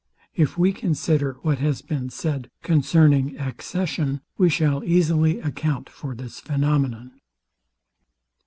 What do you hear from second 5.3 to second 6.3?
account for